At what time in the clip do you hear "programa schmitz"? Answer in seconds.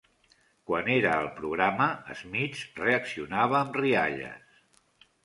1.39-2.63